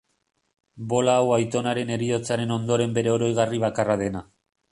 Bola 0.93 1.17
hau 1.17 1.27
aitonaren 1.35 1.91
heriotzaren 1.97 2.55
ondoren 2.57 2.97
bere 2.99 3.13
oroigarri 3.17 3.63
bakarra 3.67 4.01
dena. 4.05 4.27